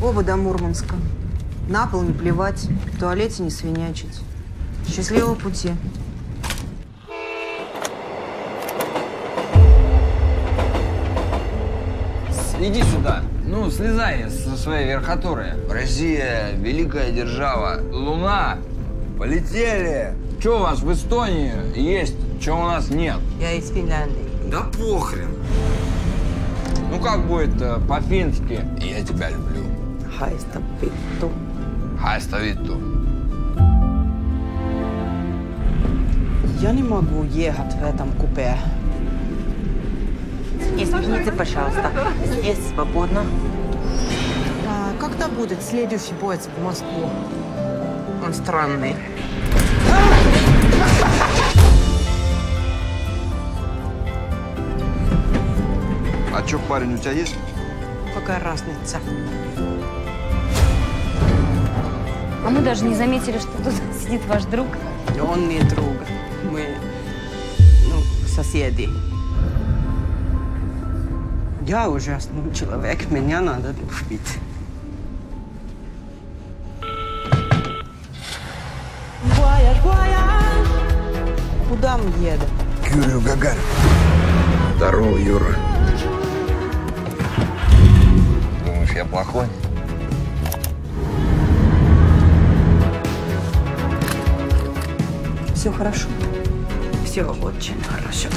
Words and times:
Оба 0.00 0.22
до 0.22 0.36
Мурманска. 0.36 0.94
На 1.68 1.86
пол 1.86 2.02
не 2.02 2.12
плевать, 2.12 2.68
в 2.94 3.00
туалете 3.00 3.42
не 3.42 3.50
свинячить. 3.50 4.20
Счастливого 4.88 5.34
пути. 5.34 5.72
Иди 12.60 12.82
сюда. 12.82 13.22
Ну, 13.44 13.70
слезай 13.70 14.30
со 14.30 14.56
своей 14.56 14.86
верхотуры. 14.88 15.56
Россия, 15.70 16.50
великая 16.56 17.10
держава. 17.10 17.80
Луна. 17.92 18.58
Полетели. 19.18 20.14
Что 20.38 20.58
у 20.58 20.62
вас 20.62 20.80
в 20.80 20.92
Эстонии 20.92 21.52
есть, 21.76 22.14
чего 22.40 22.60
у 22.60 22.64
нас 22.64 22.90
нет? 22.90 23.16
Я 23.40 23.52
из 23.54 23.68
Финляндии. 23.70 24.28
Да 24.50 24.62
похрен. 24.62 25.30
Ну, 26.90 27.00
как 27.00 27.26
будет 27.26 27.60
э, 27.60 27.78
по-фински? 27.88 28.60
Я 28.80 29.04
тебя 29.04 29.30
люблю. 29.30 29.77
Haista 30.16 30.60
vittu. 30.80 31.30
Хайста 32.00 32.38
витту. 32.40 32.76
Я 36.60 36.72
не 36.72 36.82
могу 36.82 37.24
ехать 37.24 37.74
в 37.74 37.84
этом 37.84 38.12
купе. 38.12 38.56
Извините, 40.76 41.32
пожалуйста. 41.32 41.92
Здесь 42.24 42.58
свободно. 42.74 43.24
А 44.66 44.92
когда 45.00 45.28
будет 45.28 45.62
следующий 45.62 46.14
поезд 46.14 46.48
в 46.56 46.64
Москву? 46.64 47.10
Он 48.24 48.34
странный. 48.34 48.96
А 56.34 56.42
чё, 56.46 56.58
парень, 56.68 56.94
у 56.94 56.98
тебя 56.98 57.12
есть? 57.12 57.34
Какая 58.14 58.40
разница? 58.40 58.98
А 62.48 62.50
мы 62.50 62.62
даже 62.62 62.82
не 62.82 62.94
заметили, 62.94 63.36
что 63.36 63.50
тут 63.62 63.74
сидит 64.02 64.24
ваш 64.24 64.44
друг. 64.44 64.68
Он 65.20 65.50
не 65.50 65.60
друг. 65.64 65.96
Мы, 66.50 66.64
ну, 67.90 68.00
соседи. 68.26 68.88
Я 71.66 71.90
ужасный 71.90 72.54
человек, 72.54 73.10
меня 73.10 73.42
надо 73.42 73.74
любить. 73.78 74.38
Куда 81.68 81.98
мы 81.98 82.08
едем? 82.24 82.48
К 82.82 82.96
Юрию 82.96 83.20
Гагарину. 83.20 83.60
Здорово, 84.76 85.18
Юра. 85.18 85.54
Думаешь, 88.64 88.92
я 88.94 89.04
плохой? 89.04 89.44
Все 95.58 95.72
хорошо. 95.72 96.06
Все 97.04 97.24
очень 97.24 97.82
хорошо. 97.82 98.28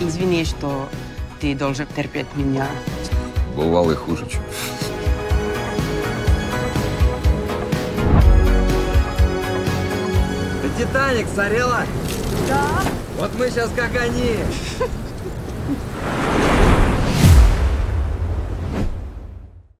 Извини, 0.00 0.44
что 0.44 0.88
ты 1.40 1.54
должен 1.54 1.86
терпеть 1.94 2.26
меня. 2.34 2.66
Бывало 3.56 3.92
и 3.92 3.94
хуже, 3.94 4.26
чем. 4.28 4.42
Ты 10.62 10.84
Титаник 10.84 11.28
сорела? 11.32 11.84
Да. 12.48 12.82
Вот 13.18 13.30
мы 13.38 13.50
сейчас 13.50 13.70
как 13.70 13.94
они. 13.94 14.34